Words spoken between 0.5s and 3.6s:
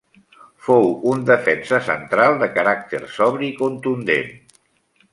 Fou un defensa central de caràcter, sobri i